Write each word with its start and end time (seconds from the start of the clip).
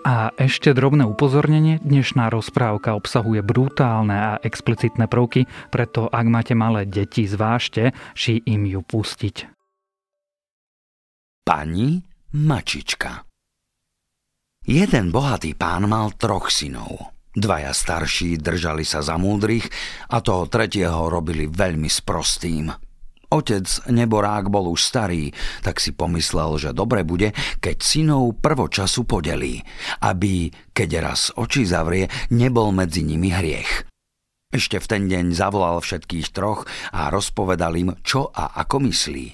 A 0.00 0.32
ešte 0.40 0.72
drobné 0.72 1.04
upozornenie, 1.04 1.76
dnešná 1.84 2.32
rozprávka 2.32 2.96
obsahuje 2.96 3.44
brutálne 3.44 4.16
a 4.16 4.32
explicitné 4.40 5.04
prvky, 5.12 5.44
preto 5.68 6.08
ak 6.08 6.26
máte 6.26 6.56
malé 6.56 6.88
deti, 6.88 7.28
zvážte, 7.28 7.92
či 8.16 8.40
im 8.48 8.64
ju 8.64 8.80
pustiť. 8.80 9.36
Pani 11.44 12.00
Mačička 12.32 13.28
Jeden 14.64 15.12
bohatý 15.12 15.52
pán 15.52 15.84
mal 15.88 16.16
troch 16.16 16.48
synov. 16.48 17.12
Dvaja 17.30 17.70
starší 17.70 18.40
držali 18.40 18.82
sa 18.82 19.04
za 19.04 19.20
múdrych 19.20 19.68
a 20.10 20.24
toho 20.24 20.48
tretieho 20.48 21.12
robili 21.12 21.46
veľmi 21.46 21.86
sprostým. 21.86 22.89
Otec 23.30 23.66
Neborák 23.86 24.50
bol 24.50 24.74
už 24.74 24.82
starý, 24.82 25.30
tak 25.62 25.78
si 25.78 25.94
pomyslel, 25.94 26.58
že 26.58 26.70
dobre 26.74 27.06
bude, 27.06 27.30
keď 27.62 27.76
synov 27.78 28.42
prvočasu 28.42 29.06
podelí, 29.06 29.62
aby, 30.02 30.50
keď 30.74 30.90
raz 30.98 31.30
oči 31.38 31.62
zavrie, 31.62 32.10
nebol 32.34 32.74
medzi 32.74 33.06
nimi 33.06 33.30
hriech. 33.30 33.86
Ešte 34.50 34.82
v 34.82 34.86
ten 34.90 35.02
deň 35.06 35.30
zavolal 35.30 35.78
všetkých 35.78 36.34
troch 36.34 36.66
a 36.90 37.06
rozpovedal 37.06 37.70
im, 37.78 37.94
čo 38.02 38.34
a 38.34 38.58
ako 38.66 38.82
myslí. 38.90 39.26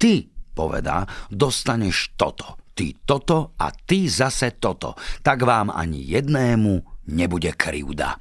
Ty, 0.00 0.24
povedá, 0.56 1.04
dostaneš 1.28 2.16
toto, 2.16 2.56
ty 2.72 2.96
toto 3.04 3.52
a 3.60 3.68
ty 3.68 4.08
zase 4.08 4.56
toto, 4.56 4.96
tak 5.20 5.44
vám 5.44 5.68
ani 5.68 6.00
jednému 6.00 7.04
nebude 7.12 7.52
krivda. 7.52 8.16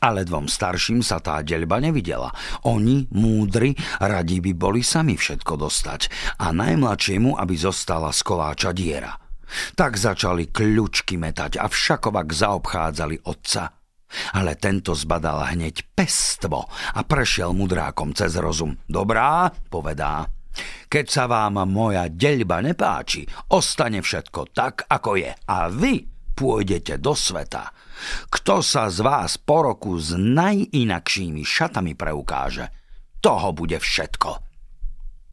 Ale 0.00 0.24
dvom 0.24 0.48
starším 0.48 1.04
sa 1.04 1.20
tá 1.20 1.44
deľba 1.44 1.76
nevidela. 1.76 2.32
Oni, 2.64 3.04
múdri, 3.12 3.76
radi 4.00 4.40
by 4.40 4.52
boli 4.56 4.80
sami 4.80 5.20
všetko 5.20 5.60
dostať 5.60 6.08
a 6.40 6.56
najmladšiemu, 6.56 7.36
aby 7.36 7.54
zostala 7.60 8.08
z 8.08 8.20
koláča 8.24 8.72
diera. 8.72 9.12
Tak 9.76 10.00
začali 10.00 10.48
kľúčky 10.48 11.20
metať 11.20 11.60
a 11.60 11.68
všakovak 11.68 12.32
zaobchádzali 12.32 13.28
otca. 13.28 13.76
Ale 14.34 14.58
tento 14.58 14.96
zbadal 14.96 15.54
hneď 15.54 15.86
pestvo 15.94 16.66
a 16.96 17.00
prešiel 17.04 17.54
mudrákom 17.54 18.16
cez 18.16 18.34
rozum. 18.40 18.74
Dobrá, 18.88 19.52
povedá. 19.68 20.26
Keď 20.90 21.06
sa 21.06 21.30
vám 21.30 21.62
moja 21.70 22.10
deľba 22.10 22.58
nepáči, 22.64 23.22
ostane 23.54 24.02
všetko 24.02 24.50
tak, 24.50 24.90
ako 24.90 25.14
je. 25.14 25.30
A 25.30 25.70
vy 25.70 26.02
pôjdete 26.40 26.96
do 26.96 27.12
sveta 27.12 27.68
kto 28.30 28.64
sa 28.64 28.88
z 28.88 29.04
vás 29.04 29.36
po 29.36 29.64
roku 29.64 29.96
s 30.00 30.16
najinakšími 30.16 31.44
šatami 31.44 31.92
preukáže, 31.94 32.72
toho 33.20 33.52
bude 33.52 33.76
všetko. 33.76 34.30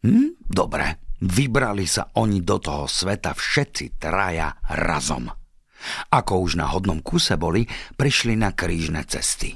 Hm, 0.03 0.44
dobre, 0.44 1.16
vybrali 1.23 1.88
sa 1.88 2.11
oni 2.19 2.44
do 2.44 2.59
toho 2.59 2.85
sveta 2.85 3.31
všetci 3.31 3.97
traja 3.97 4.51
razom. 4.75 5.31
Ako 6.12 6.34
už 6.44 6.59
na 6.59 6.68
hodnom 6.73 7.00
kuse 7.00 7.38
boli, 7.39 7.63
prišli 7.95 8.35
na 8.35 8.51
krížne 8.51 9.06
cesty. 9.07 9.56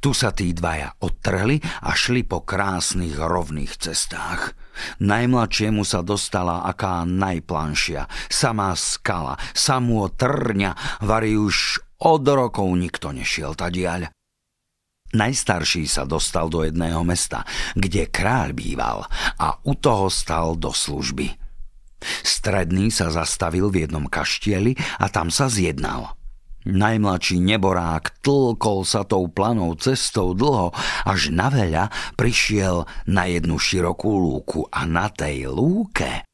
Tu 0.00 0.10
sa 0.16 0.32
tí 0.32 0.56
dvaja 0.56 0.96
odtrhli 1.00 1.60
a 1.84 1.92
šli 1.92 2.24
po 2.24 2.42
krásnych 2.42 3.16
rovných 3.16 3.76
cestách. 3.76 4.56
Najmladšiemu 5.00 5.84
sa 5.84 6.04
dostala 6.04 6.64
aká 6.68 7.04
najplanšia, 7.08 8.08
samá 8.28 8.76
skala, 8.76 9.40
samú 9.56 10.04
trňa, 10.08 11.00
vari 11.04 11.36
už 11.36 11.80
od 12.00 12.24
rokov 12.28 12.68
nikto 12.76 13.12
nešiel 13.12 13.56
tadiaľ. 13.56 14.12
Najstarší 15.16 15.88
sa 15.88 16.04
dostal 16.04 16.52
do 16.52 16.60
jedného 16.66 17.00
mesta, 17.06 17.46
kde 17.72 18.10
kráľ 18.10 18.52
býval 18.52 19.08
a 19.40 19.56
u 19.64 19.72
toho 19.72 20.12
stal 20.12 20.58
do 20.58 20.74
služby. 20.74 21.32
Stredný 22.20 22.92
sa 22.92 23.08
zastavil 23.08 23.72
v 23.72 23.88
jednom 23.88 24.04
kaštieli 24.04 24.76
a 25.00 25.08
tam 25.08 25.32
sa 25.32 25.48
zjednal. 25.48 26.12
Najmladší 26.66 27.38
neborák 27.38 28.26
tlkol 28.26 28.82
sa 28.82 29.06
tou 29.06 29.30
planou 29.30 29.78
cestou 29.78 30.34
dlho, 30.34 30.74
až 31.06 31.30
na 31.30 31.46
veľa 31.46 31.94
prišiel 32.18 32.90
na 33.06 33.30
jednu 33.30 33.54
širokú 33.54 34.10
lúku 34.10 34.66
a 34.74 34.82
na 34.82 35.06
tej 35.06 35.46
lúke 35.46 36.26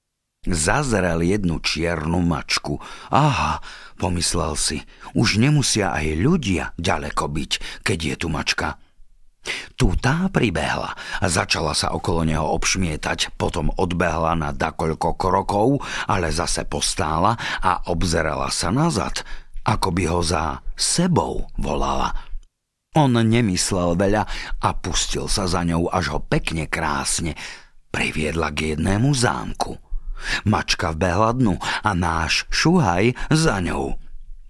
Zazrel 0.42 1.22
jednu 1.22 1.62
čiernu 1.62 2.18
mačku. 2.18 2.82
Aha, 3.14 3.62
pomyslel 3.94 4.58
si, 4.58 4.82
už 5.14 5.38
nemusia 5.38 5.94
aj 5.94 6.18
ľudia 6.18 6.64
ďaleko 6.82 7.30
byť, 7.30 7.52
keď 7.86 7.98
je 8.02 8.14
tu 8.18 8.26
mačka. 8.26 8.74
Tu 9.78 9.86
tá 10.02 10.26
pribehla 10.34 10.98
a 11.22 11.26
začala 11.30 11.78
sa 11.78 11.94
okolo 11.94 12.26
neho 12.26 12.42
obšmietať, 12.58 13.38
potom 13.38 13.70
odbehla 13.74 14.34
na 14.34 14.50
dakoľko 14.50 15.14
krokov, 15.14 15.82
ale 16.10 16.34
zase 16.34 16.66
postála 16.66 17.38
a 17.62 17.86
obzerala 17.90 18.50
sa 18.50 18.74
nazad, 18.74 19.22
ako 19.62 19.88
by 19.94 20.04
ho 20.10 20.20
za 20.22 20.62
sebou 20.74 21.46
volala. 21.58 22.32
On 22.92 23.08
nemyslel 23.08 23.96
veľa 23.96 24.22
a 24.60 24.68
pustil 24.76 25.24
sa 25.24 25.48
za 25.48 25.64
ňou, 25.64 25.88
až 25.88 26.12
ho 26.12 26.20
pekne 26.20 26.68
krásne 26.68 27.32
priviedla 27.88 28.52
k 28.52 28.76
jednému 28.76 29.12
zámku. 29.16 29.80
Mačka 30.48 30.92
vbehla 30.92 31.34
dnu 31.34 31.56
a 31.60 31.90
náš 31.96 32.44
šuhaj 32.52 33.16
za 33.32 33.60
ňou. 33.64 33.96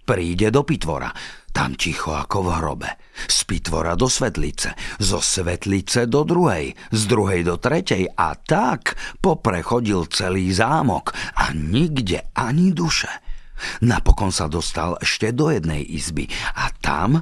Príde 0.03 0.51
do 0.51 0.67
pitvora, 0.67 1.15
tam 1.55 1.79
ticho 1.79 2.11
ako 2.11 2.37
v 2.43 2.49
hrobe. 2.59 2.89
Z 3.29 3.47
pitvora 3.47 3.95
do 3.95 4.11
svetlice, 4.11 4.75
zo 4.99 5.23
svetlice 5.23 6.09
do 6.09 6.27
druhej, 6.27 6.75
z 6.91 7.01
druhej 7.07 7.47
do 7.47 7.55
tretej 7.55 8.11
a 8.11 8.35
tak 8.35 8.99
poprechodil 9.23 10.09
celý 10.11 10.51
zámok 10.51 11.15
a 11.39 11.55
nikde 11.55 12.27
ani 12.35 12.75
duše. 12.75 13.07
Napokon 13.81 14.33
sa 14.33 14.49
dostal 14.51 14.97
ešte 14.99 15.31
do 15.31 15.49
jednej 15.49 15.83
izby 15.85 16.27
a 16.57 16.71
tam 16.81 17.21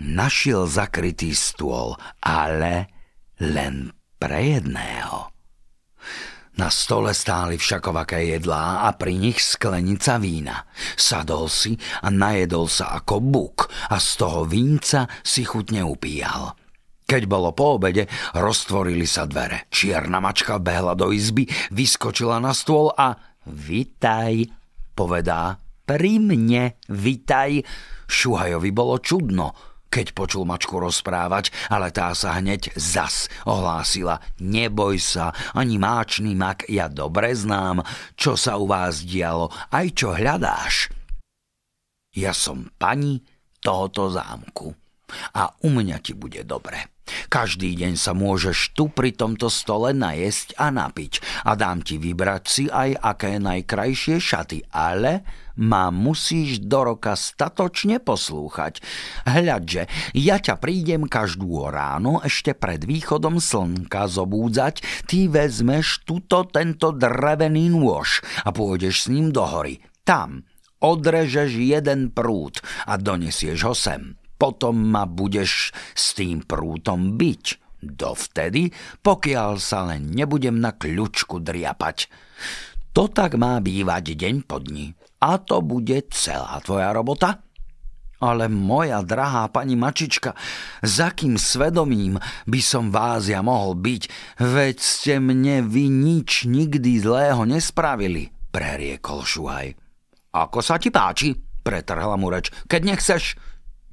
našiel 0.00 0.68
zakrytý 0.68 1.32
stôl, 1.32 1.96
ale 2.20 2.92
len 3.40 3.92
pre 4.16 4.60
jedného. 4.60 5.32
Na 6.56 6.72
stole 6.72 7.12
stáli 7.12 7.60
všakovaké 7.60 8.32
jedlá 8.32 8.88
a 8.88 8.96
pri 8.96 9.12
nich 9.20 9.44
sklenica 9.44 10.16
vína. 10.16 10.64
Sadol 10.96 11.52
si 11.52 11.76
a 12.00 12.08
najedol 12.08 12.64
sa 12.64 12.96
ako 12.96 13.20
buk 13.20 13.68
a 13.92 14.00
z 14.00 14.10
toho 14.16 14.48
vínca 14.48 15.04
si 15.20 15.44
chutne 15.44 15.84
upíjal. 15.84 16.56
Keď 17.06 17.22
bolo 17.28 17.52
po 17.52 17.76
obede, 17.76 18.08
roztvorili 18.32 19.04
sa 19.04 19.28
dvere. 19.28 19.68
Čierna 19.68 20.18
mačka 20.18 20.56
behla 20.56 20.96
do 20.96 21.12
izby, 21.12 21.44
vyskočila 21.70 22.40
na 22.40 22.56
stôl 22.56 22.90
a 22.96 23.14
Vitaj, 23.46 24.42
povedá. 24.96 25.60
Pri 25.84 26.18
mne, 26.18 26.80
vitaj. 26.88 27.60
Šuhajovi 28.08 28.70
bolo 28.72 28.96
čudno 28.98 29.76
keď 29.86 30.12
počul 30.12 30.44
mačku 30.44 30.76
rozprávať, 30.76 31.48
ale 31.72 31.88
tá 31.88 32.12
sa 32.12 32.36
hneď 32.36 32.74
zas 32.76 33.32
ohlásila. 33.48 34.20
Neboj 34.42 35.00
sa, 35.00 35.32
ani 35.56 35.80
máčný 35.80 36.36
mak, 36.36 36.68
ja 36.68 36.90
dobre 36.92 37.32
znám, 37.32 37.80
čo 38.12 38.36
sa 38.36 38.60
u 38.60 38.68
vás 38.68 39.06
dialo, 39.06 39.48
aj 39.72 39.86
čo 39.96 40.12
hľadáš. 40.12 40.92
Ja 42.12 42.36
som 42.36 42.68
pani 42.76 43.24
tohoto 43.62 44.12
zámku 44.12 44.68
a 45.32 45.48
u 45.64 45.68
mňa 45.72 45.96
ti 46.04 46.12
bude 46.12 46.44
dobre. 46.44 46.95
Každý 47.30 47.78
deň 47.78 47.94
sa 47.94 48.12
môžeš 48.12 48.74
tu 48.74 48.90
pri 48.90 49.14
tomto 49.14 49.46
stole 49.46 49.94
najesť 49.94 50.58
a 50.58 50.74
napiť 50.74 51.46
a 51.46 51.54
dám 51.54 51.82
ti 51.82 52.02
vybrať 52.02 52.42
si 52.46 52.64
aj 52.66 52.98
aké 52.98 53.38
najkrajšie 53.38 54.18
šaty, 54.18 54.66
ale 54.74 55.22
ma 55.56 55.88
musíš 55.88 56.60
do 56.60 56.92
roka 56.92 57.16
statočne 57.16 58.02
poslúchať. 58.02 58.84
Hľadže, 59.24 59.88
ja 60.12 60.36
ťa 60.36 60.60
prídem 60.60 61.08
každú 61.08 61.64
ráno 61.72 62.20
ešte 62.20 62.52
pred 62.52 62.84
východom 62.84 63.40
slnka 63.40 64.10
zobúdzať, 64.10 65.06
ty 65.08 65.26
vezmeš 65.32 66.04
tuto 66.04 66.44
tento 66.44 66.92
drevený 66.92 67.72
nôž 67.72 68.20
a 68.44 68.52
pôjdeš 68.52 69.08
s 69.08 69.10
ním 69.10 69.32
do 69.32 69.42
hory. 69.46 69.80
Tam 70.04 70.44
odrežeš 70.84 71.56
jeden 71.56 72.12
prút 72.12 72.60
a 72.84 73.00
donesieš 73.00 73.58
ho 73.64 73.74
sem. 73.74 74.25
Potom 74.36 74.76
ma 74.76 75.08
budeš 75.08 75.72
s 75.96 76.12
tým 76.12 76.44
prútom 76.44 77.16
byť. 77.16 77.44
Dovtedy, 77.86 78.72
pokiaľ 79.04 79.50
sa 79.60 79.84
len 79.88 80.10
nebudem 80.12 80.58
na 80.58 80.72
kľučku 80.72 81.44
driapať. 81.44 82.08
To 82.96 83.12
tak 83.12 83.36
má 83.36 83.60
bývať 83.60 84.16
deň 84.16 84.48
po 84.48 84.56
dni. 84.56 84.96
A 85.20 85.36
to 85.36 85.60
bude 85.60 86.08
celá 86.12 86.56
tvoja 86.64 86.96
robota? 86.96 87.44
Ale 88.16 88.48
moja 88.48 89.04
drahá 89.04 89.52
pani 89.52 89.76
Mačička, 89.76 90.32
za 90.80 91.12
kým 91.12 91.36
svedomím 91.36 92.16
by 92.48 92.60
som 92.64 92.88
vás 92.88 93.28
ja 93.28 93.44
mohol 93.44 93.76
byť, 93.76 94.02
veď 94.40 94.76
ste 94.80 95.20
mne 95.20 95.68
vy 95.68 95.92
nič 95.92 96.48
nikdy 96.48 96.96
zlého 96.96 97.44
nespravili, 97.44 98.32
preriekol 98.48 99.20
Šuhaj. 99.20 99.76
Ako 100.32 100.64
sa 100.64 100.80
ti 100.80 100.88
páči, 100.88 101.36
pretrhla 101.60 102.16
mu 102.16 102.32
reč, 102.32 102.48
keď 102.64 102.80
nechceš, 102.96 103.36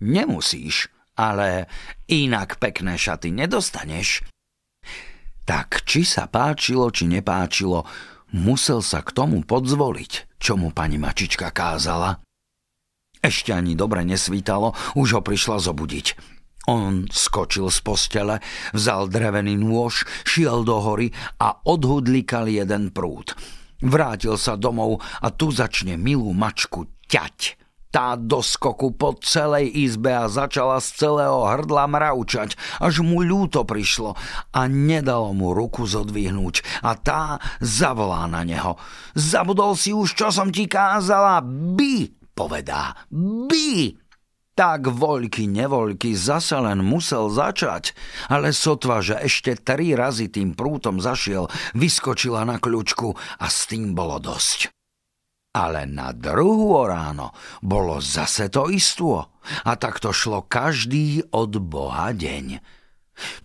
nemusíš, 0.03 0.91
ale 1.15 1.71
inak 2.11 2.59
pekné 2.59 2.99
šaty 2.99 3.31
nedostaneš. 3.31 4.27
Tak 5.47 5.87
či 5.87 6.03
sa 6.03 6.27
páčilo, 6.27 6.91
či 6.91 7.07
nepáčilo, 7.07 7.87
musel 8.35 8.83
sa 8.83 9.03
k 9.03 9.15
tomu 9.15 9.43
podzvoliť, 9.43 10.39
čo 10.39 10.59
mu 10.59 10.75
pani 10.75 10.99
Mačička 10.99 11.51
kázala. 11.51 12.19
Ešte 13.23 13.55
ani 13.55 13.75
dobre 13.79 14.03
nesvítalo, 14.03 14.75
už 14.99 15.19
ho 15.19 15.21
prišla 15.23 15.63
zobudiť. 15.63 16.07
On 16.67 17.07
skočil 17.11 17.67
z 17.67 17.79
postele, 17.83 18.35
vzal 18.71 19.11
drevený 19.11 19.59
nôž, 19.59 20.07
šiel 20.23 20.63
do 20.63 20.79
hory 20.79 21.11
a 21.39 21.59
odhudlikal 21.67 22.47
jeden 22.47 22.91
prúd. 22.95 23.35
Vrátil 23.83 24.39
sa 24.39 24.55
domov 24.55 25.03
a 25.19 25.27
tu 25.27 25.51
začne 25.51 25.99
milú 25.99 26.31
mačku 26.31 26.87
ťať. 27.11 27.62
Tá 27.93 28.17
do 28.17 28.41
skoku 28.41 28.89
po 28.97 29.13
celej 29.21 29.69
izbe 29.69 30.09
a 30.09 30.25
začala 30.25 30.81
z 30.81 30.97
celého 30.97 31.45
hrdla 31.45 31.85
mravčať, 31.85 32.57
až 32.81 33.05
mu 33.05 33.21
ľúto 33.21 33.61
prišlo 33.69 34.17
a 34.49 34.61
nedalo 34.65 35.29
mu 35.37 35.53
ruku 35.53 35.85
zodvihnúť 35.85 36.81
a 36.81 36.97
tá 36.97 37.37
zavolá 37.61 38.25
na 38.25 38.41
neho. 38.41 38.81
Zabudol 39.13 39.77
si 39.77 39.93
už, 39.93 40.17
čo 40.17 40.33
som 40.33 40.49
ti 40.49 40.65
kázala? 40.65 41.45
By! 41.45 42.23
povedá. 42.33 42.97
By! 43.13 44.01
Tak 44.53 44.85
voľky 44.85 45.49
nevoľky 45.49 46.13
zase 46.13 46.53
len 46.61 46.85
musel 46.85 47.25
začať, 47.33 47.97
ale 48.29 48.53
sotva, 48.53 49.01
že 49.01 49.17
ešte 49.17 49.57
tri 49.57 49.97
razy 49.97 50.29
tým 50.29 50.53
prútom 50.53 51.01
zašiel, 51.01 51.49
vyskočila 51.73 52.45
na 52.45 52.61
kľúčku 52.61 53.17
a 53.41 53.49
s 53.49 53.65
tým 53.65 53.97
bolo 53.97 54.21
dosť. 54.21 54.72
Ale 55.53 55.85
na 55.85 56.09
druhú 56.17 56.81
ráno 56.89 57.29
bolo 57.61 58.01
zase 58.01 58.49
to 58.49 58.73
istú 58.73 59.21
a 59.21 59.71
tak 59.77 60.01
to 60.01 60.09
šlo 60.09 60.49
každý 60.49 61.21
od 61.29 61.61
Boha 61.61 62.09
deň. 62.09 62.57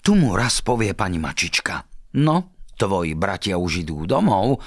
Tu 0.00 0.16
mu 0.16 0.32
raz 0.32 0.64
povie 0.64 0.96
pani 0.96 1.20
Mačička, 1.20 1.84
no, 2.16 2.56
tvoji 2.80 3.12
bratia 3.12 3.60
už 3.60 3.84
idú 3.84 4.08
domov, 4.08 4.64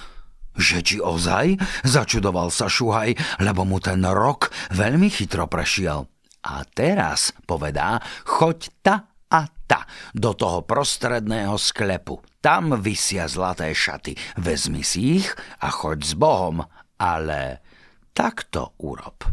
že 0.54 0.86
či 0.86 1.02
ozaj? 1.02 1.58
Začudoval 1.82 2.54
sa 2.54 2.70
Šuhaj, 2.70 3.42
lebo 3.42 3.66
mu 3.66 3.82
ten 3.82 4.06
rok 4.06 4.54
veľmi 4.76 5.10
chytro 5.10 5.50
prešiel. 5.50 6.06
A 6.46 6.62
teraz, 6.66 7.34
povedá, 7.50 7.98
choď 8.26 8.60
ta 8.86 8.96
a 9.32 9.48
ta 9.66 9.88
do 10.12 10.36
toho 10.36 10.62
prostredného 10.62 11.56
sklepu. 11.56 12.20
Tam 12.44 12.76
vysia 12.76 13.30
zlaté 13.30 13.72
šaty. 13.72 14.18
Vezmi 14.42 14.84
si 14.84 15.24
ich 15.24 15.30
a 15.64 15.72
choď 15.72 16.00
s 16.04 16.14
Bohom. 16.18 16.66
Ale 17.02 17.66
takto 18.14 18.78
urob. 18.86 19.26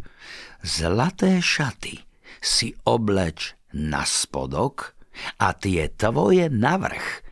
Zlaté 0.65 1.45
šaty 1.45 2.01
si 2.41 2.73
obleč 2.89 3.53
na 3.77 4.09
spodok 4.09 4.97
a 5.43 5.53
tie 5.53 5.93
tvoje 5.93 6.49
navrch. 6.49 7.23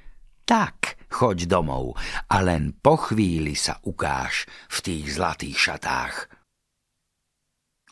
Tak, 0.47 1.09
choď 1.11 1.51
domov 1.51 1.99
a 2.31 2.37
len 2.45 2.77
po 2.77 2.95
chvíli 3.01 3.59
sa 3.59 3.83
ukáž 3.83 4.47
v 4.71 4.79
tých 4.85 5.05
zlatých 5.19 5.59
šatách. 5.59 6.15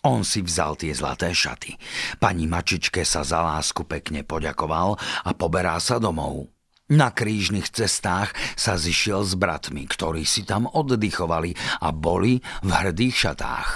On 0.04 0.20
si 0.20 0.44
vzal 0.44 0.76
tie 0.76 0.92
zlaté 0.92 1.32
šaty. 1.32 1.80
Pani 2.20 2.44
Mačičke 2.44 3.08
sa 3.08 3.24
za 3.24 3.40
lásku 3.40 3.88
pekne 3.88 4.20
poďakoval 4.20 5.00
a 5.00 5.30
poberá 5.32 5.80
sa 5.80 5.96
domov. 5.96 6.53
Na 6.92 7.08
krížnych 7.08 7.72
cestách 7.72 8.36
sa 8.60 8.76
zišiel 8.76 9.24
s 9.24 9.32
bratmi, 9.40 9.88
ktorí 9.88 10.28
si 10.28 10.44
tam 10.44 10.68
oddychovali 10.68 11.56
a 11.80 11.88
boli 11.96 12.44
v 12.60 12.70
hrdých 12.70 13.16
šatách. 13.24 13.68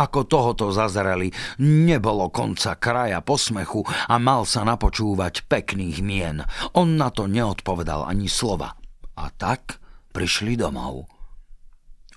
Ako 0.00 0.24
tohoto 0.24 0.72
zazreli, 0.72 1.28
nebolo 1.60 2.32
konca 2.32 2.72
kraja 2.80 3.20
posmechu 3.20 3.84
a 3.84 4.16
mal 4.16 4.48
sa 4.48 4.64
napočúvať 4.64 5.44
pekných 5.44 6.00
mien. 6.00 6.40
On 6.72 6.88
na 6.96 7.12
to 7.12 7.28
neodpovedal 7.28 8.08
ani 8.08 8.32
slova. 8.32 8.72
A 9.20 9.28
tak 9.28 9.76
prišli 10.16 10.56
domov. 10.56 11.04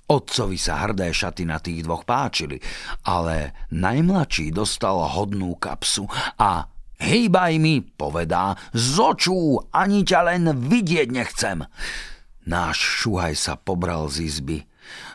Otcovi 0.07 0.55
sa 0.55 0.79
hrdé 0.87 1.11
šaty 1.11 1.43
na 1.43 1.59
tých 1.59 1.83
dvoch 1.83 2.07
páčili, 2.07 2.55
ale 3.03 3.67
najmladší 3.75 4.55
dostal 4.55 5.03
hodnú 5.03 5.59
kapsu 5.59 6.07
a 6.39 6.63
hejbaj 7.01 7.53
mi, 7.61 7.81
povedá, 7.81 8.57
z 8.73 8.97
ani 9.71 10.01
ťa 10.03 10.19
len 10.27 10.43
vidieť 10.53 11.07
nechcem. 11.09 11.65
Náš 12.47 12.77
šuhaj 13.03 13.35
sa 13.35 13.53
pobral 13.59 14.07
z 14.07 14.23
izby, 14.23 14.57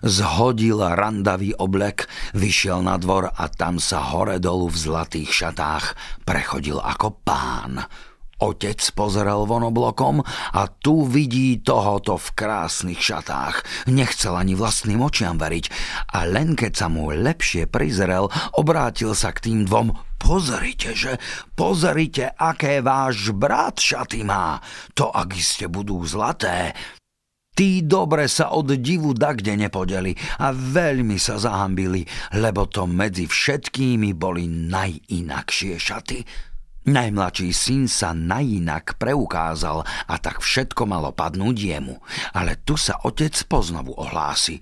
zhodil 0.04 0.84
randavý 0.84 1.56
oblek, 1.56 2.04
vyšiel 2.36 2.84
na 2.84 3.00
dvor 3.00 3.32
a 3.32 3.48
tam 3.48 3.80
sa 3.80 4.04
hore 4.12 4.36
dolu 4.36 4.68
v 4.68 4.76
zlatých 4.76 5.30
šatách 5.32 5.96
prechodil 6.28 6.76
ako 6.76 7.16
pán. 7.24 7.80
Otec 8.42 8.82
pozrel 8.98 9.46
von 9.46 9.62
oblokom 9.70 10.18
a 10.26 10.62
tu 10.66 11.06
vidí 11.06 11.62
tohoto 11.62 12.18
v 12.18 12.28
krásnych 12.34 12.98
šatách. 12.98 13.86
Nechcel 13.86 14.34
ani 14.34 14.58
vlastným 14.58 14.98
očiam 14.98 15.38
veriť 15.38 15.70
a 16.10 16.26
len 16.26 16.58
keď 16.58 16.72
sa 16.74 16.90
mu 16.90 17.14
lepšie 17.14 17.70
prizrel, 17.70 18.26
obrátil 18.58 19.14
sa 19.14 19.30
k 19.30 19.46
tým 19.46 19.70
dvom. 19.70 19.94
Pozrite, 20.18 20.90
že 20.90 21.22
pozrite, 21.54 22.34
aké 22.34 22.82
váš 22.82 23.30
brat 23.30 23.78
šaty 23.78 24.26
má. 24.26 24.58
To, 24.98 25.14
ak 25.14 25.38
iste 25.38 25.70
budú 25.70 26.02
zlaté, 26.02 26.74
Tí 27.52 27.84
dobre 27.84 28.32
sa 28.32 28.56
od 28.56 28.80
divu 28.80 29.12
dakde 29.12 29.52
nepodeli 29.60 30.16
a 30.40 30.56
veľmi 30.56 31.20
sa 31.20 31.36
zahambili, 31.36 32.00
lebo 32.40 32.64
to 32.64 32.88
medzi 32.88 33.28
všetkými 33.28 34.16
boli 34.16 34.48
najinakšie 34.48 35.76
šaty. 35.76 36.24
Najmladší 36.82 37.54
syn 37.54 37.86
sa 37.86 38.10
najinak 38.10 38.98
preukázal 38.98 39.86
a 39.86 40.14
tak 40.18 40.42
všetko 40.42 40.82
malo 40.82 41.14
padnúť 41.14 41.54
jemu. 41.54 42.02
Ale 42.34 42.58
tu 42.66 42.74
sa 42.74 42.98
otec 43.06 43.30
poznovu 43.46 43.94
ohlási. 43.94 44.58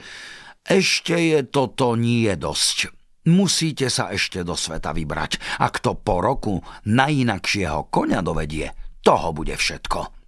Ešte 0.61 1.17
je 1.17 1.41
toto 1.49 1.97
nie 1.97 2.29
dosť. 2.37 2.93
Musíte 3.33 3.89
sa 3.89 4.13
ešte 4.13 4.45
do 4.45 4.53
sveta 4.53 4.93
vybrať. 4.93 5.61
A 5.65 5.73
kto 5.73 5.97
po 5.97 6.21
roku 6.21 6.61
najinakšieho 6.85 7.89
koňa 7.89 8.21
dovedie, 8.21 8.69
toho 9.01 9.33
bude 9.33 9.57
všetko. 9.57 10.21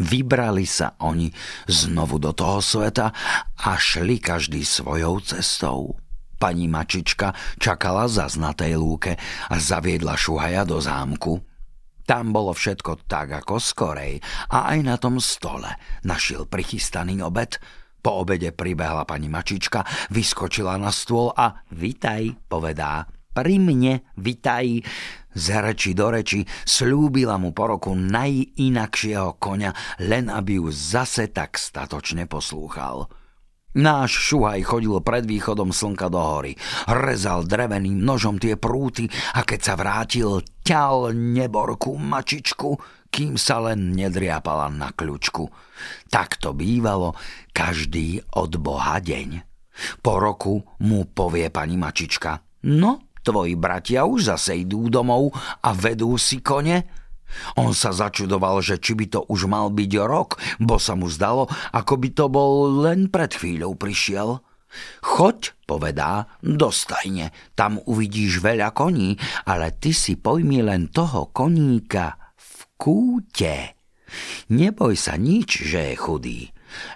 Vybrali 0.00 0.66
sa 0.66 0.96
oni 1.04 1.30
znovu 1.68 2.18
do 2.18 2.34
toho 2.34 2.58
sveta 2.58 3.14
a 3.60 3.70
šli 3.76 4.18
každý 4.18 4.64
svojou 4.66 5.20
cestou. 5.20 5.94
Pani 6.36 6.66
Mačička 6.68 7.32
čakala 7.56 8.10
za 8.10 8.28
znatej 8.28 8.74
lúke 8.76 9.16
a 9.48 9.54
zaviedla 9.56 10.18
Šuhaja 10.18 10.66
do 10.66 10.82
zámku. 10.82 11.40
Tam 12.04 12.36
bolo 12.36 12.52
všetko 12.52 13.08
tak 13.08 13.32
ako 13.32 13.56
skorej 13.56 14.20
a 14.52 14.76
aj 14.76 14.78
na 14.84 14.96
tom 15.00 15.16
stole 15.16 15.72
našiel 16.04 16.44
prichystaný 16.44 17.24
obed. 17.24 17.56
Po 18.04 18.20
obede 18.20 18.52
pribehla 18.52 19.08
pani 19.08 19.32
Mačička, 19.32 19.80
vyskočila 20.12 20.76
na 20.76 20.92
stôl 20.92 21.32
a 21.32 21.64
vitaj, 21.72 22.36
povedá. 22.52 23.08
Pri 23.32 23.56
mne, 23.56 24.04
vitaj. 24.20 24.84
Z 25.34 25.46
reči 25.58 25.96
do 25.96 26.12
reči 26.12 26.46
slúbila 26.62 27.40
mu 27.40 27.50
po 27.50 27.72
roku 27.72 27.96
najinakšieho 27.96 29.40
konia, 29.40 29.74
len 30.04 30.28
aby 30.30 30.62
ju 30.62 30.68
zase 30.70 31.32
tak 31.32 31.56
statočne 31.56 32.28
poslúchal. 32.28 33.08
Náš 33.74 34.30
šuhaj 34.30 34.62
chodil 34.62 34.94
pred 35.02 35.26
východom 35.26 35.74
slnka 35.74 36.06
do 36.06 36.22
hory. 36.22 36.54
Rezal 36.86 37.42
dreveným 37.42 37.98
nožom 37.98 38.38
tie 38.38 38.54
prúty 38.54 39.10
a 39.34 39.42
keď 39.42 39.60
sa 39.60 39.74
vrátil, 39.74 40.46
ťal 40.62 41.10
neborku 41.10 41.98
mačičku, 41.98 42.78
kým 43.10 43.34
sa 43.34 43.58
len 43.66 43.90
nedriapala 43.90 44.70
na 44.70 44.94
kľúčku. 44.94 45.50
Tak 46.06 46.38
to 46.38 46.54
bývalo 46.54 47.18
každý 47.50 48.22
od 48.38 48.62
Boha 48.62 49.02
deň. 49.02 49.42
Po 50.02 50.22
roku 50.22 50.62
mu 50.86 51.10
povie 51.10 51.50
pani 51.50 51.74
mačička, 51.74 52.38
no, 52.70 53.10
tvoji 53.26 53.58
bratia 53.58 54.06
už 54.06 54.30
zase 54.34 54.62
idú 54.62 54.86
domov 54.86 55.34
a 55.66 55.74
vedú 55.74 56.14
si 56.14 56.38
kone, 56.38 57.03
on 57.58 57.76
sa 57.76 57.90
začudoval, 57.94 58.62
že 58.64 58.78
či 58.78 58.94
by 58.94 59.06
to 59.10 59.20
už 59.28 59.46
mal 59.50 59.70
byť 59.70 59.92
rok, 60.04 60.38
bo 60.62 60.78
sa 60.78 60.94
mu 60.98 61.10
zdalo, 61.10 61.50
ako 61.74 61.94
by 61.98 62.08
to 62.12 62.26
bol 62.30 62.70
len 62.82 63.10
pred 63.10 63.34
chvíľou 63.34 63.74
prišiel. 63.78 64.42
Choď, 65.06 65.54
povedá, 65.70 66.26
do 66.42 66.66
stajne, 66.74 67.30
tam 67.54 67.78
uvidíš 67.86 68.42
veľa 68.42 68.74
koní, 68.74 69.14
ale 69.46 69.70
ty 69.78 69.94
si 69.94 70.18
pojmi 70.18 70.66
len 70.66 70.90
toho 70.90 71.30
koníka 71.30 72.18
v 72.34 72.58
kúte. 72.74 73.78
Neboj 74.50 74.94
sa 74.98 75.14
nič, 75.14 75.62
že 75.62 75.94
je 75.94 75.96
chudý, 75.98 76.38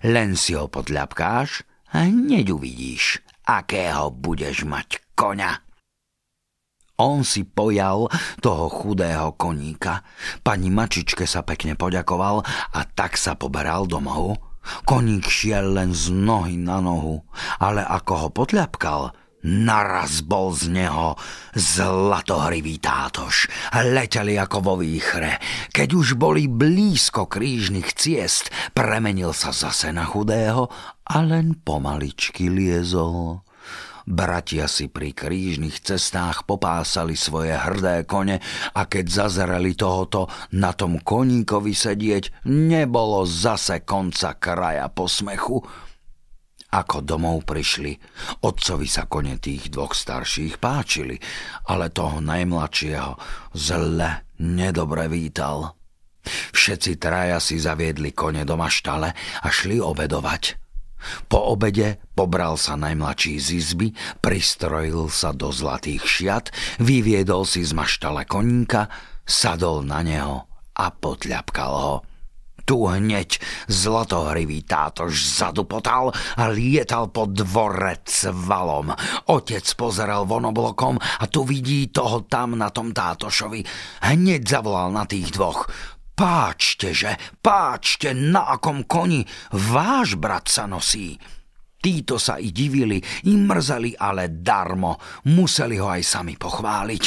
len 0.02 0.34
si 0.34 0.58
ho 0.58 0.66
podľapkáš 0.66 1.62
a 1.94 2.06
hneď 2.06 2.50
uvidíš, 2.50 3.22
akého 3.46 4.10
budeš 4.10 4.66
mať 4.66 5.02
koňa. 5.14 5.67
On 6.98 7.22
si 7.22 7.46
pojal 7.46 8.10
toho 8.42 8.66
chudého 8.66 9.38
koníka. 9.38 10.02
Pani 10.42 10.66
Mačičke 10.66 11.30
sa 11.30 11.46
pekne 11.46 11.78
poďakoval 11.78 12.42
a 12.74 12.80
tak 12.90 13.14
sa 13.14 13.38
poberal 13.38 13.86
domov. 13.86 14.42
Koník 14.82 15.30
šiel 15.30 15.78
len 15.78 15.94
z 15.94 16.10
nohy 16.10 16.58
na 16.58 16.82
nohu, 16.82 17.22
ale 17.62 17.86
ako 17.86 18.12
ho 18.18 18.28
potľapkal, 18.34 19.14
naraz 19.46 20.26
bol 20.26 20.50
z 20.50 20.74
neho 20.74 21.14
zlatohrivý 21.54 22.82
tátoš. 22.82 23.46
Leteli 23.72 24.34
ako 24.34 24.58
vo 24.58 24.74
výchre. 24.74 25.38
Keď 25.70 25.88
už 25.94 26.18
boli 26.18 26.50
blízko 26.50 27.30
krížnych 27.30 27.94
ciest, 27.94 28.50
premenil 28.74 29.30
sa 29.30 29.54
zase 29.54 29.94
na 29.94 30.02
chudého 30.02 30.66
a 31.06 31.22
len 31.22 31.62
pomaličky 31.62 32.50
liezol. 32.50 33.46
Bratia 34.08 34.64
si 34.72 34.88
pri 34.88 35.12
krížnych 35.12 35.84
cestách 35.84 36.48
popásali 36.48 37.12
svoje 37.12 37.52
hrdé 37.52 38.08
kone 38.08 38.40
a 38.72 38.88
keď 38.88 39.04
zazerali 39.04 39.76
tohoto 39.76 40.32
na 40.56 40.72
tom 40.72 41.04
koníkovi 41.04 41.76
sedieť, 41.76 42.48
nebolo 42.48 43.28
zase 43.28 43.84
konca 43.84 44.40
kraja 44.40 44.88
posmechu. 44.88 45.60
Ako 46.72 47.04
domov 47.04 47.44
prišli, 47.44 48.00
otcovi 48.48 48.88
sa 48.88 49.04
kone 49.04 49.36
tých 49.36 49.68
dvoch 49.68 49.92
starších 49.92 50.56
páčili, 50.56 51.20
ale 51.68 51.92
toho 51.92 52.24
najmladšieho 52.24 53.12
zle 53.60 54.24
nedobre 54.40 55.04
vítal. 55.12 55.76
Všetci 56.56 56.96
traja 56.96 57.44
si 57.44 57.60
zaviedli 57.60 58.16
kone 58.16 58.48
do 58.48 58.56
maštale 58.56 59.12
a 59.44 59.48
šli 59.52 59.84
obedovať. 59.84 60.67
Po 61.30 61.54
obede 61.54 62.02
pobral 62.12 62.58
sa 62.58 62.74
najmladší 62.74 63.38
z 63.38 63.48
izby, 63.58 63.88
pristrojil 64.18 65.06
sa 65.08 65.30
do 65.30 65.54
zlatých 65.54 66.02
šiat, 66.04 66.46
vyviedol 66.82 67.46
si 67.46 67.62
z 67.62 67.72
maštale 67.72 68.26
koníka, 68.26 68.90
sadol 69.22 69.86
na 69.86 70.02
neho 70.02 70.48
a 70.74 70.90
potľapkal 70.90 71.74
ho. 71.74 71.96
Tu 72.68 72.76
hneď 72.76 73.40
zlatohrivý 73.64 74.60
tátož 74.60 75.16
zadupotal 75.16 76.12
a 76.12 76.52
lietal 76.52 77.08
po 77.08 77.24
dvore 77.24 78.04
cvalom. 78.04 78.92
Otec 79.32 79.64
pozeral 79.72 80.28
von 80.28 80.52
oblokom 80.52 81.00
a 81.00 81.24
tu 81.32 81.48
vidí 81.48 81.88
toho 81.88 82.28
tam 82.28 82.60
na 82.60 82.68
tom 82.68 82.92
tátošovi. 82.92 83.64
Hneď 84.04 84.44
zavolal 84.44 84.92
na 84.92 85.08
tých 85.08 85.32
dvoch. 85.32 85.64
Páčte, 86.18 86.90
že, 86.90 87.14
páčte, 87.38 88.10
na 88.10 88.50
akom 88.50 88.82
koni 88.90 89.22
váš 89.54 90.18
brat 90.18 90.50
sa 90.50 90.66
nosí. 90.66 91.14
Títo 91.78 92.18
sa 92.18 92.42
i 92.42 92.50
divili, 92.50 92.98
i 93.30 93.38
mrzeli, 93.38 93.94
ale 93.94 94.34
darmo. 94.42 94.98
Museli 95.30 95.78
ho 95.78 95.86
aj 95.86 96.02
sami 96.02 96.34
pochváliť. 96.34 97.04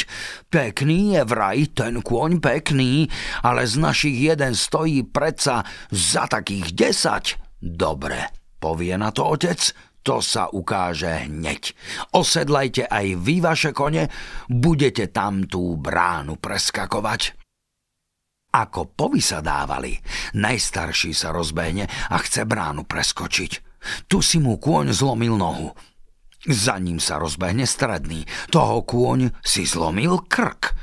Pekný 0.48 1.20
je 1.20 1.22
vraj 1.28 1.76
ten 1.76 2.00
kôň 2.00 2.40
pekný, 2.40 3.04
ale 3.44 3.68
z 3.68 3.84
našich 3.84 4.32
jeden 4.32 4.56
stojí 4.56 5.04
predsa 5.04 5.60
za 5.92 6.24
takých 6.24 6.72
desať. 6.72 7.36
Dobre, 7.60 8.32
povie 8.56 8.96
na 8.96 9.12
to 9.12 9.28
otec, 9.28 9.60
to 10.00 10.24
sa 10.24 10.48
ukáže 10.48 11.28
hneď. 11.28 11.76
Osedlajte 12.16 12.88
aj 12.88 13.06
vy 13.20 13.44
vaše 13.44 13.76
kone, 13.76 14.08
budete 14.48 15.12
tam 15.12 15.44
tú 15.44 15.76
bránu 15.76 16.40
preskakovať. 16.40 17.41
Ako 18.52 18.92
povysadávali, 18.92 19.96
najstarší 20.36 21.16
sa 21.16 21.32
rozbehne 21.32 21.88
a 21.88 22.20
chce 22.20 22.44
bránu 22.44 22.84
preskočiť. 22.84 23.52
Tu 24.12 24.20
si 24.20 24.36
mu 24.44 24.60
kôň 24.60 24.92
zlomil 24.92 25.40
nohu. 25.40 25.72
Za 26.44 26.76
ním 26.76 27.00
sa 27.00 27.16
rozbehne 27.16 27.64
stredný, 27.64 28.28
toho 28.52 28.84
kôň 28.84 29.32
si 29.40 29.64
zlomil 29.64 30.28
krk. 30.28 30.76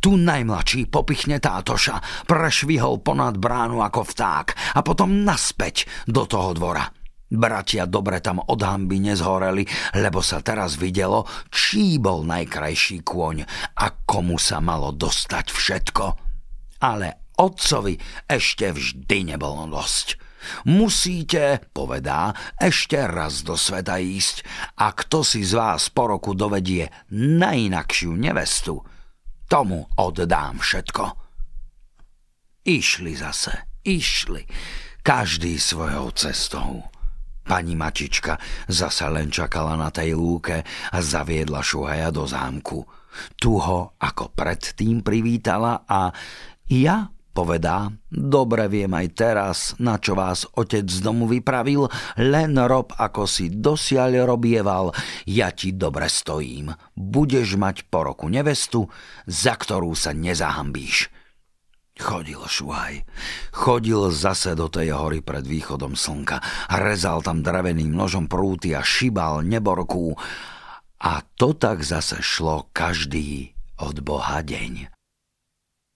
Tu 0.00 0.16
najmladší 0.16 0.88
popichne 0.88 1.36
tátoša, 1.44 2.24
prešvihol 2.24 3.04
ponad 3.04 3.36
bránu 3.36 3.84
ako 3.84 4.00
vták 4.00 4.76
a 4.76 4.80
potom 4.80 5.20
naspäť 5.20 5.84
do 6.08 6.24
toho 6.24 6.56
dvora. 6.56 6.88
Bratia 7.28 7.84
dobre 7.84 8.24
tam 8.24 8.40
od 8.40 8.60
hamby 8.64 8.96
nezhoreli, 8.96 9.68
lebo 10.00 10.24
sa 10.24 10.40
teraz 10.40 10.80
videlo, 10.80 11.28
čí 11.52 12.00
bol 12.00 12.24
najkrajší 12.24 13.04
kôň 13.04 13.44
a 13.76 13.92
komu 14.08 14.40
sa 14.40 14.64
malo 14.64 14.88
dostať 14.88 15.46
všetko 15.52 16.29
ale 16.80 17.30
otcovi 17.36 17.96
ešte 18.26 18.72
vždy 18.72 19.36
nebolo 19.36 19.68
dosť. 19.68 20.20
Musíte, 20.64 21.68
povedá, 21.76 22.32
ešte 22.56 22.96
raz 23.04 23.44
do 23.44 23.60
sveta 23.60 24.00
ísť 24.00 24.40
a 24.80 24.96
kto 24.96 25.20
si 25.20 25.44
z 25.44 25.52
vás 25.52 25.92
po 25.92 26.08
roku 26.08 26.32
dovedie 26.32 26.88
najinakšiu 27.12 28.16
nevestu, 28.16 28.80
tomu 29.44 29.84
oddám 30.00 30.64
všetko. 30.64 31.04
Išli 32.64 33.12
zase, 33.16 33.84
išli, 33.84 34.48
každý 35.04 35.60
svojou 35.60 36.12
cestou. 36.16 36.88
Pani 37.44 37.74
Mačička 37.74 38.38
zase 38.70 39.10
len 39.10 39.32
čakala 39.32 39.74
na 39.74 39.90
tej 39.90 40.14
lúke 40.14 40.62
a 40.64 40.98
zaviedla 41.02 41.64
Šuhaja 41.64 42.14
do 42.14 42.22
zámku. 42.28 42.86
Tu 43.34 43.50
ho 43.50 43.98
ako 43.98 44.30
predtým 44.38 45.02
privítala 45.02 45.82
a 45.82 46.14
ja, 46.70 47.10
povedá, 47.34 47.90
dobre 48.08 48.70
viem 48.70 48.94
aj 48.94 49.06
teraz, 49.18 49.58
na 49.82 49.98
čo 49.98 50.14
vás 50.14 50.46
otec 50.54 50.86
z 50.86 51.02
domu 51.02 51.26
vypravil, 51.26 51.90
len 52.14 52.54
rob, 52.54 52.94
ako 52.94 53.26
si 53.26 53.50
dosiaľ 53.50 54.30
robieval, 54.30 54.94
ja 55.26 55.50
ti 55.50 55.74
dobre 55.74 56.06
stojím. 56.06 56.70
Budeš 56.94 57.58
mať 57.58 57.90
po 57.90 58.06
roku 58.06 58.30
nevestu, 58.30 58.86
za 59.26 59.58
ktorú 59.58 59.98
sa 59.98 60.14
nezahambíš. 60.14 61.10
Chodil 62.00 62.40
Šuhaj. 62.40 63.04
Chodil 63.52 64.08
zase 64.08 64.56
do 64.56 64.72
tej 64.72 64.96
hory 64.96 65.20
pred 65.20 65.44
východom 65.44 65.92
slnka. 65.92 66.40
Rezal 66.72 67.20
tam 67.20 67.44
dreveným 67.44 67.92
nožom 67.92 68.24
prúty 68.24 68.72
a 68.72 68.80
šibal 68.80 69.44
neborku. 69.44 70.16
A 71.04 71.20
to 71.36 71.52
tak 71.52 71.84
zase 71.84 72.24
šlo 72.24 72.72
každý 72.72 73.52
od 73.76 74.00
Boha 74.00 74.40
deň. 74.40 74.99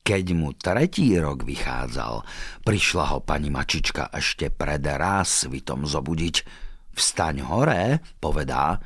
Keď 0.04 0.36
mu 0.36 0.52
tretí 0.52 1.16
rok 1.16 1.48
vychádzal, 1.48 2.28
prišla 2.60 3.04
ho 3.16 3.18
pani 3.24 3.48
Mačička 3.48 4.12
ešte 4.12 4.52
pred 4.52 4.84
svitom 5.24 5.88
zobudiť. 5.88 6.44
Vstaň 6.92 7.40
hore, 7.48 8.04
povedá, 8.20 8.84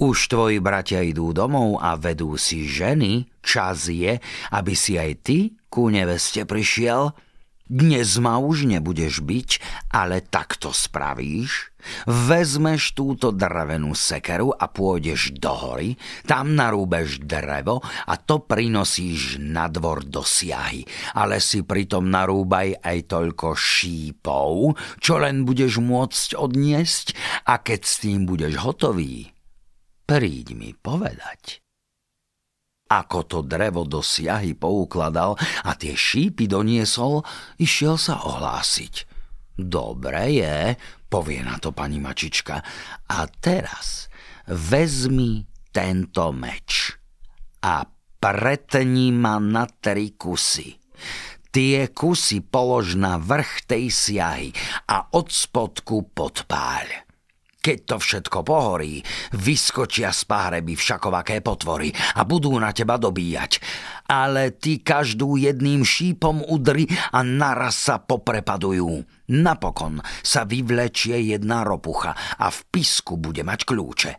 už 0.00 0.16
tvoji 0.24 0.64
bratia 0.64 1.04
idú 1.04 1.36
domov 1.36 1.84
a 1.84 2.00
vedú 2.00 2.40
si 2.40 2.64
ženy, 2.64 3.28
čas 3.44 3.92
je, 3.92 4.16
aby 4.56 4.72
si 4.72 4.96
aj 4.96 5.12
ty 5.20 5.52
ku 5.68 5.92
neveste 5.92 6.48
prišiel. 6.48 7.12
Dnes 7.64 8.20
ma 8.20 8.36
už 8.36 8.68
nebudeš 8.68 9.24
byť, 9.24 9.50
ale 9.88 10.20
takto 10.20 10.68
spravíš. 10.68 11.72
Vezmeš 12.04 12.92
túto 12.92 13.32
drevenú 13.32 13.96
sekeru 13.96 14.52
a 14.52 14.68
pôjdeš 14.68 15.32
do 15.40 15.48
hory, 15.48 15.96
tam 16.28 16.52
narúbeš 16.52 17.24
drevo 17.24 17.80
a 17.80 18.20
to 18.20 18.44
prinosíš 18.44 19.40
na 19.40 19.72
dvor 19.72 20.04
do 20.04 20.20
siahy. 20.20 20.84
Ale 21.16 21.40
si 21.40 21.64
pritom 21.64 22.04
narúbaj 22.04 22.84
aj 22.84 22.98
toľko 23.08 23.56
šípov, 23.56 24.76
čo 25.00 25.16
len 25.16 25.48
budeš 25.48 25.80
môcť 25.80 26.36
odniesť 26.36 27.16
a 27.48 27.64
keď 27.64 27.80
s 27.80 27.94
tým 28.04 28.28
budeš 28.28 28.60
hotový, 28.60 29.32
príď 30.04 30.52
mi 30.52 30.76
povedať. 30.76 31.63
Ako 32.94 33.26
to 33.26 33.38
drevo 33.42 33.82
do 33.82 33.98
siahy 33.98 34.54
poukladal 34.54 35.34
a 35.66 35.74
tie 35.74 35.98
šípy 35.98 36.46
doniesol, 36.46 37.26
išiel 37.58 37.98
sa 37.98 38.22
ohlásiť. 38.22 39.10
Dobre 39.58 40.38
je, 40.38 40.78
povie 41.10 41.42
na 41.42 41.58
to 41.58 41.74
pani 41.74 41.98
Mačička. 41.98 42.62
A 43.10 43.18
teraz 43.42 44.06
vezmi 44.46 45.42
tento 45.74 46.30
meč 46.30 46.94
a 47.66 47.82
pretni 48.22 49.10
ma 49.10 49.42
na 49.42 49.66
tri 49.66 50.14
kusy. 50.14 50.78
Tie 51.54 51.86
kusy 51.94 52.42
polož 52.42 52.98
na 52.98 53.18
vrch 53.18 53.70
tej 53.70 53.90
siahy 53.90 54.50
a 54.90 55.06
od 55.14 55.30
spodku 55.30 56.10
podpáľ. 56.10 57.03
Keď 57.64 57.78
to 57.88 57.96
všetko 57.96 58.44
pohorí, 58.44 59.00
vyskočia 59.40 60.12
z 60.12 60.28
páreby 60.28 60.76
všakovaké 60.76 61.40
potvory 61.40 61.88
a 62.20 62.28
budú 62.28 62.52
na 62.60 62.76
teba 62.76 63.00
dobíjať. 63.00 63.56
Ale 64.04 64.52
ty 64.52 64.84
každú 64.84 65.40
jedným 65.40 65.80
šípom 65.80 66.44
udri 66.44 66.84
a 67.16 67.24
naraz 67.24 67.88
sa 67.88 68.04
poprepadujú. 68.04 69.08
Napokon 69.32 70.04
sa 70.20 70.44
vyvlečie 70.44 71.32
jedna 71.32 71.64
ropucha 71.64 72.12
a 72.36 72.52
v 72.52 72.60
pisku 72.68 73.16
bude 73.16 73.40
mať 73.40 73.64
kľúče. 73.64 74.12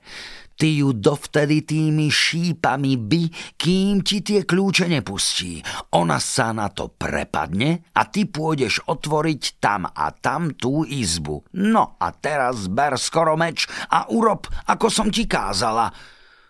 Ty 0.56 0.68
ju 0.72 0.96
dovtedy 0.96 1.68
tými 1.68 2.08
šípami 2.08 2.96
by, 2.96 3.24
kým 3.60 4.00
ti 4.08 4.24
tie 4.24 4.48
kľúče 4.48 4.88
nepustí. 4.88 5.60
Ona 6.00 6.16
sa 6.24 6.56
na 6.56 6.72
to 6.72 6.88
prepadne 6.96 7.92
a 7.92 8.02
ty 8.08 8.24
pôjdeš 8.24 8.88
otvoriť 8.88 9.60
tam 9.60 9.84
a 9.84 10.16
tam 10.16 10.56
tú 10.56 10.88
izbu. 10.88 11.44
No 11.60 12.00
a 12.00 12.08
teraz 12.16 12.72
ber 12.72 12.96
skoro 12.96 13.36
meč 13.36 13.68
a 13.92 14.08
urob, 14.08 14.48
ako 14.72 14.88
som 14.88 15.12
ti 15.12 15.28
kázala. 15.28 15.92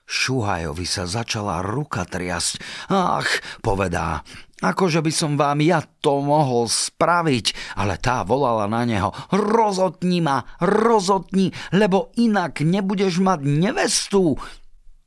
Šuhajovi 0.05 0.85
sa 0.85 1.09
začala 1.09 1.65
ruka 1.65 2.05
triasť. 2.05 2.61
Ach, 2.93 3.25
povedá, 3.65 4.21
akože 4.71 5.05
by 5.05 5.11
som 5.13 5.37
vám 5.37 5.61
ja 5.61 5.85
to 6.01 6.25
mohol 6.25 6.65
spraviť, 6.65 7.77
ale 7.77 8.01
tá 8.01 8.25
volala 8.25 8.65
na 8.65 8.81
neho, 8.87 9.13
rozotni 9.29 10.25
ma, 10.25 10.41
rozotni, 10.57 11.53
lebo 11.69 12.09
inak 12.17 12.65
nebudeš 12.65 13.21
mať 13.21 13.39
nevestu. 13.45 14.35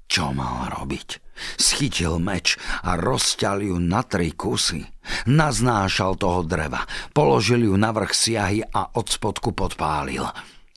Čo 0.09 0.33
mal 0.33 0.73
robiť? 0.73 1.29
Schytil 1.55 2.19
meč 2.19 2.59
a 2.83 2.99
rozťal 2.99 3.63
ju 3.63 3.77
na 3.79 4.03
tri 4.03 4.35
kusy. 4.35 4.83
Naznášal 5.31 6.19
toho 6.19 6.43
dreva, 6.43 6.83
položil 7.15 7.69
ju 7.69 7.75
na 7.79 7.95
vrch 7.95 8.13
siahy 8.13 8.61
a 8.65 8.97
od 8.99 9.07
spodku 9.07 9.55
podpálil. 9.55 10.27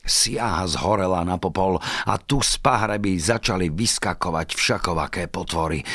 Siaha 0.01 0.65
zhorela 0.65 1.21
na 1.21 1.37
popol 1.37 1.77
a 1.81 2.13
tu 2.17 2.41
z 2.41 2.57
pahreby 2.57 3.21
začali 3.21 3.69
vyskakovať 3.69 4.57
všakovaké 4.57 5.29
potvory, 5.29 5.85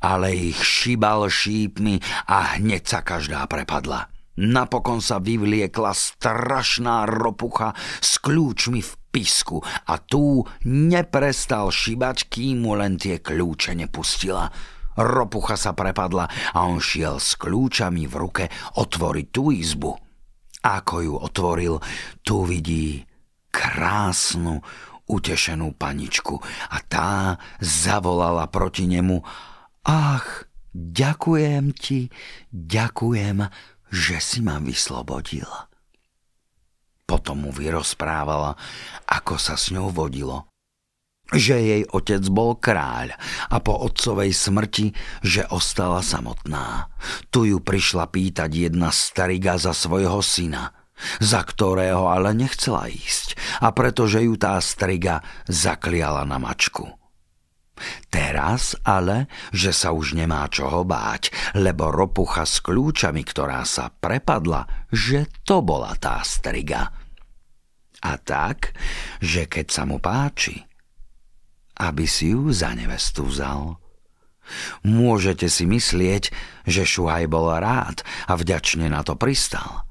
ale 0.00 0.32
ich 0.32 0.56
šibal 0.64 1.28
šípmi 1.28 2.00
a 2.32 2.56
hneď 2.56 2.82
sa 2.88 3.00
každá 3.04 3.44
prepadla. 3.44 4.08
Napokon 4.40 5.04
sa 5.04 5.20
vyvliekla 5.20 5.92
strašná 5.92 7.04
ropucha 7.04 7.76
s 8.00 8.16
kľúčmi 8.24 8.80
v 8.80 8.92
pisku 9.12 9.60
a 9.60 10.00
tu 10.00 10.40
neprestal 10.64 11.68
šibať, 11.68 12.32
kým 12.32 12.64
mu 12.64 12.72
len 12.72 12.96
tie 12.96 13.20
kľúče 13.20 13.76
nepustila. 13.76 14.48
Ropucha 14.96 15.60
sa 15.60 15.76
prepadla 15.76 16.56
a 16.56 16.64
on 16.64 16.80
šiel 16.80 17.20
s 17.20 17.36
kľúčami 17.36 18.08
v 18.08 18.14
ruke 18.16 18.44
otvoriť 18.80 19.26
tú 19.28 19.52
izbu. 19.52 19.92
Ako 20.64 20.94
ju 21.04 21.14
otvoril, 21.20 21.76
tu 22.24 22.44
vidí 22.48 23.09
krásnu, 23.50 24.62
utešenú 25.10 25.74
paničku 25.74 26.38
a 26.70 26.78
tá 26.86 27.36
zavolala 27.58 28.46
proti 28.46 28.86
nemu 28.86 29.20
Ach, 29.82 30.46
ďakujem 30.70 31.74
ti, 31.74 32.14
ďakujem, 32.54 33.42
že 33.90 34.16
si 34.22 34.38
ma 34.38 34.62
vyslobodil. 34.62 35.48
Potom 37.08 37.42
mu 37.42 37.50
vyrozprávala, 37.50 38.54
ako 39.10 39.34
sa 39.34 39.58
s 39.58 39.74
ňou 39.74 39.90
vodilo 39.90 40.50
že 41.30 41.62
jej 41.62 41.82
otec 41.86 42.26
bol 42.26 42.58
kráľ 42.58 43.14
a 43.54 43.56
po 43.62 43.78
otcovej 43.86 44.34
smrti, 44.34 44.90
že 45.22 45.46
ostala 45.46 46.02
samotná. 46.02 46.90
Tu 47.30 47.54
ju 47.54 47.62
prišla 47.62 48.10
pýtať 48.10 48.50
jedna 48.50 48.90
stariga 48.90 49.54
za 49.54 49.70
svojho 49.70 50.18
syna– 50.26 50.74
za 51.18 51.40
ktorého 51.44 52.08
ale 52.08 52.36
nechcela 52.36 52.88
ísť 52.88 53.36
a 53.64 53.72
pretože 53.72 54.24
ju 54.24 54.34
tá 54.36 54.60
striga 54.60 55.24
zakliala 55.48 56.24
na 56.28 56.36
mačku. 56.36 57.00
Teraz 58.12 58.76
ale, 58.84 59.24
že 59.56 59.72
sa 59.72 59.96
už 59.96 60.12
nemá 60.12 60.44
čoho 60.52 60.84
báť, 60.84 61.32
lebo 61.56 61.88
ropucha 61.88 62.44
s 62.44 62.60
kľúčami, 62.60 63.24
ktorá 63.24 63.64
sa 63.64 63.88
prepadla, 63.88 64.68
že 64.92 65.32
to 65.48 65.64
bola 65.64 65.96
tá 65.96 66.20
striga. 66.20 66.92
A 68.00 68.12
tak, 68.20 68.76
že 69.20 69.48
keď 69.48 69.66
sa 69.72 69.82
mu 69.88 69.96
páči, 69.96 70.60
aby 71.80 72.04
si 72.04 72.36
ju 72.36 72.52
za 72.52 72.76
nevestu 72.76 73.24
vzal. 73.24 73.80
Môžete 74.84 75.48
si 75.48 75.64
myslieť, 75.64 76.28
že 76.68 76.82
Šuhaj 76.84 77.24
bol 77.32 77.48
rád 77.48 78.04
a 78.28 78.36
vďačne 78.36 78.92
na 78.92 79.00
to 79.00 79.16
pristal– 79.16 79.88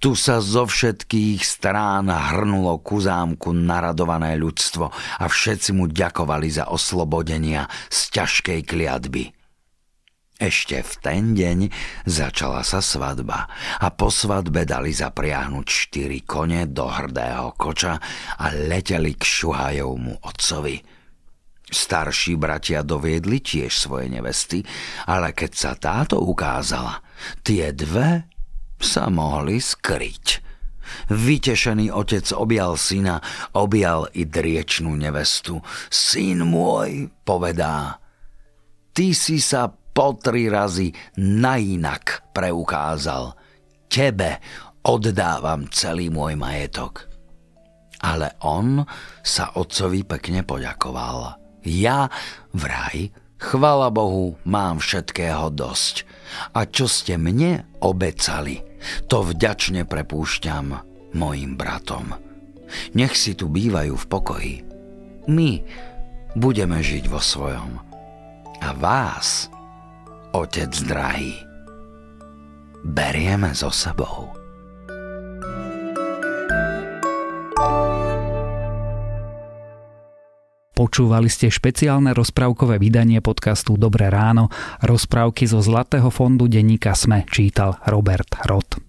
tu 0.00 0.16
sa 0.16 0.40
zo 0.40 0.64
všetkých 0.64 1.40
strán 1.44 2.08
hrnulo 2.08 2.80
ku 2.80 2.98
zámku 2.98 3.52
naradované 3.52 4.34
ľudstvo 4.40 4.90
a 4.92 5.24
všetci 5.28 5.76
mu 5.76 5.86
ďakovali 5.88 6.48
za 6.48 6.70
oslobodenia 6.72 7.68
z 7.92 8.00
ťažkej 8.16 8.60
kliatby. 8.64 9.36
Ešte 10.38 10.86
v 10.86 10.92
ten 11.02 11.22
deň 11.34 11.58
začala 12.06 12.62
sa 12.62 12.78
svadba 12.78 13.50
a 13.82 13.90
po 13.90 14.06
svadbe 14.06 14.62
dali 14.62 14.94
zapriahnuť 14.94 15.66
štyri 15.66 16.22
kone 16.22 16.70
do 16.70 16.86
hrdého 16.86 17.58
koča 17.58 17.98
a 18.38 18.46
leteli 18.54 19.18
k 19.18 19.22
Šuhajovmu 19.26 20.22
otcovi. 20.22 20.78
Starší 21.68 22.38
bratia 22.38 22.86
doviedli 22.86 23.42
tiež 23.42 23.74
svoje 23.74 24.08
nevesty, 24.08 24.62
ale 25.10 25.34
keď 25.34 25.52
sa 25.52 25.72
táto 25.74 26.22
ukázala, 26.22 27.02
tie 27.42 27.74
dve 27.74 28.37
sa 28.78 29.10
mohli 29.10 29.58
skryť. 29.58 30.46
Vytešený 31.12 31.92
otec 31.92 32.24
objal 32.32 32.80
syna, 32.80 33.20
objal 33.52 34.08
i 34.16 34.24
driečnú 34.24 34.96
nevestu. 34.96 35.60
Syn 35.92 36.48
môj, 36.48 37.12
povedá, 37.22 38.00
ty 38.96 39.12
si 39.12 39.36
sa 39.38 39.68
po 39.68 40.16
tri 40.16 40.48
razy 40.48 40.94
nainak 41.20 42.32
preukázal. 42.32 43.36
Tebe 43.88 44.40
oddávam 44.86 45.68
celý 45.68 46.08
môj 46.08 46.38
majetok. 46.38 47.04
Ale 47.98 48.38
on 48.46 48.86
sa 49.26 49.58
otcovi 49.58 50.06
pekne 50.06 50.46
poďakoval. 50.46 51.34
Ja 51.66 52.06
vraj 52.54 53.10
Chvala 53.38 53.94
Bohu, 53.94 54.34
mám 54.42 54.82
všetkého 54.82 55.54
dosť. 55.54 56.02
A 56.58 56.66
čo 56.66 56.90
ste 56.90 57.14
mne 57.14 57.70
obecali, 57.78 58.58
to 59.10 59.26
vďačne 59.26 59.84
prepúšťam 59.84 60.66
mojim 61.18 61.58
bratom. 61.58 62.14
Nech 62.94 63.16
si 63.16 63.32
tu 63.34 63.48
bývajú 63.48 63.96
v 63.96 64.06
pokoji. 64.06 64.54
My 65.28 65.60
budeme 66.36 66.78
žiť 66.80 67.04
vo 67.08 67.20
svojom. 67.20 67.80
A 68.58 68.68
vás, 68.74 69.48
otec 70.34 70.70
drahý, 70.86 71.34
berieme 72.84 73.54
so 73.54 73.72
sebou. 73.72 74.37
Počúvali 80.78 81.26
ste 81.26 81.50
špeciálne 81.50 82.14
rozprávkové 82.14 82.78
vydanie 82.78 83.18
podcastu 83.18 83.74
Dobré 83.74 84.14
ráno. 84.14 84.46
Rozprávky 84.78 85.50
zo 85.50 85.58
Zlatého 85.58 86.06
fondu 86.06 86.46
denníka 86.46 86.94
Sme 86.94 87.26
čítal 87.26 87.82
Robert 87.90 88.38
Roth. 88.46 88.87